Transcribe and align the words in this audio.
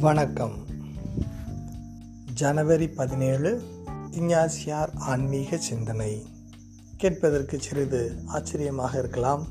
வணக்கம். 0.00 0.54
ஜனவரி 2.34 2.88
பதினேழு 2.88 3.62
இஞ்ஞாசியார் 4.10 4.88
ஆன்மீக 4.94 5.56
சிந்தனை. 5.56 6.26
கேட்பதற்கு 6.96 7.58
சிறிது 7.60 8.14
ஆச்சரியமாக 8.26 8.98
இருக்கலாம் 8.98 9.46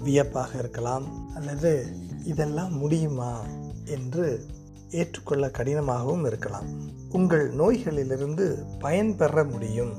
வியப்பாக 0.00 0.58
இருக்கலாம் 0.58 1.34
அல்லது 1.34 1.86
இதெல்லாம் 2.24 2.78
முடியுமா 2.78 3.44
என்று 3.84 4.46
ஏற்றுக்கொள்ள 4.90 5.46
கடினமாகவும் 5.46 6.26
இருக்கலாம். 6.26 6.66
உங்கள் 7.10 7.54
நோய்களிலிருந்து 7.54 8.66
பயன்பெற 8.78 9.44
முடியும். 9.44 9.92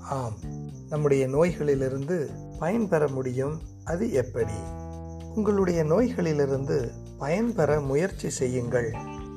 ஆம் 0.00 0.36
நம்முடைய 0.88 1.28
நோய்களிலிருந்து 1.28 2.28
பயன்பெற 2.58 3.08
முடியும். 3.08 3.60
அது 3.84 4.12
எப்படி? 4.12 4.54
உங்களுடைய 5.34 5.84
நோய்களிலிருந்து 5.84 6.90
பயன்பெற 7.18 7.80
முயற்சி 7.80 8.28
செய்யுங்கள். 8.30 8.94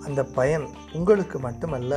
அந்த 0.08 0.24
பயன் 0.24 0.68
உங்களுக்கு 0.94 1.40
மட்டுமல்ல 1.40 1.94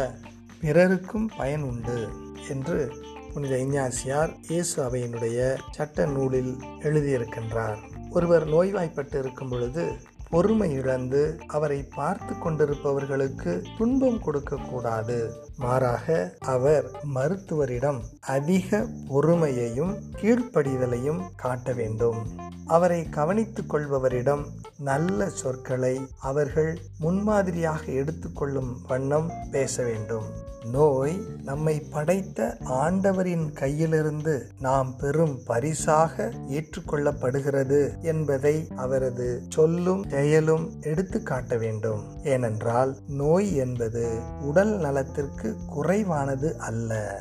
பிறருக்கும் 0.61 1.31
பயன் 1.37 1.63
உண்டு 1.63 2.09
என்று 2.49 2.93
புனித 3.33 3.57
இஞ்ஞாசியார் 3.57 4.33
இயேசு 4.49 4.83
அவையினுடைய 4.83 5.57
சட்ட 5.71 6.07
நூலில் 6.07 6.57
எழுதியிருக்கின்றார். 6.81 7.79
ஒருவர் 8.11 8.47
நோய்வாய்ப்பட்டு 8.47 9.19
இருக்கும் 9.19 9.49
பொழுது 9.49 9.93
பொறுமை 10.31 10.73
இழந்து 10.73 11.41
அவரை 11.47 11.83
பார்த்து 11.83 12.35
கொண்டிருப்பவர்களுக்கு 12.39 13.63
துன்பம் 13.79 14.23
கொடுக்கக்கூடாது 14.23 15.19
மாறாக 15.61 16.35
அவர் 16.39 16.91
மருத்துவரிடம் 17.15 18.01
அதிக 18.21 18.87
பொறுமையையும் 19.09 19.95
கீழ்ப்படிதலையும் 20.21 21.21
காட்ட 21.37 21.73
வேண்டும். 21.73 22.27
அவரை 22.67 23.09
கவனித்துக் 23.09 23.75
கொள்பவரிடம் 23.75 24.45
நல்ல 24.79 25.29
சொற்களை 25.29 26.01
அவர்கள் 26.21 26.79
முன்மாதிரியாக 26.99 27.85
எடுத்துக்கொள்ளும் 27.85 28.81
வண்ணம் 28.89 29.31
பேச 29.51 29.83
வேண்டும். 29.83 30.49
நோய் 30.73 31.25
நம்மை 31.43 31.81
படைத்த 31.91 32.57
ஆண்டவரின் 32.65 33.53
கையிலிருந்து 33.53 34.41
நாம் 34.61 34.97
பெறும் 34.97 35.41
பரிசாக 35.45 36.33
ஏற்றுக்கொள்ளப்படுகிறது 36.49 38.01
என்பதை 38.01 38.69
அவரது 38.77 39.43
சொல்லும் 39.49 40.05
செயலும் 40.09 40.73
எடுத்து 40.81 41.23
காட்ட 41.23 41.57
வேண்டும். 41.57 42.03
ஏனென்றால் 42.25 42.97
நோய் 43.09 43.57
என்பது 43.57 44.21
உடல் 44.41 44.79
நலத்திற்கு 44.79 45.50
குறைவானது 45.67 46.59
அல்ல. 46.59 47.21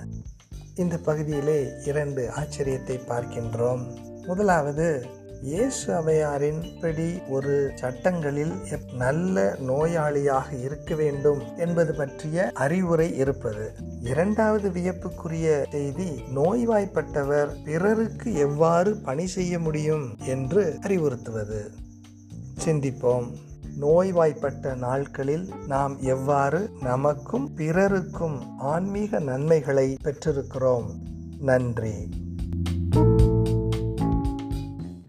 இந்த 0.76 0.98
பகுதியிலே 0.98 1.70
இரண்டு 1.86 2.30
ஆச்சரியத்தை 2.40 3.00
பார்க்கின்றோம். 3.10 3.82
முதலாவது 4.26 5.18
இயேசு 5.42 5.94
அவையாரின் 5.94 6.82
படி 6.82 7.20
ஒரு 7.30 7.72
சட்டங்களில் 7.76 8.54
நல்ல 8.94 9.56
நோயாளியாக 9.68 10.64
இருக்க 10.64 10.96
வேண்டும் 10.96 11.42
என்பது 11.58 11.94
பற்றிய 11.94 12.52
அறிவுரை 12.54 13.18
இருப்பது. 13.18 13.72
இரண்டாவது 14.04 14.70
வியப்புக்குரிய 14.70 15.66
செய்தி 15.72 16.24
நோய்வாய்ப்பட்டவர் 16.36 17.64
பிறருக்கு 17.64 18.34
எவ்வாறு 18.34 18.98
பணி 18.98 19.28
செய்ய 19.28 19.60
முடியும் 19.60 20.18
என்று 20.26 20.78
அறிவுறுத்துவது. 20.82 21.62
சிந்திப்போம். 22.66 23.28
நோய்வாய்ப்பட்ட 23.80 24.76
நாட்களில் 24.76 25.50
நாம் 25.68 26.00
எவ்வாறு 26.02 26.70
நமக்கும் 26.82 27.54
பிறருக்கும் 27.54 28.60
ஆன்மீக 28.60 29.20
நன்மைகளை 29.20 29.98
பெற்றிருக்கிறோம்? 30.04 30.86
நன்றி. 31.40 32.10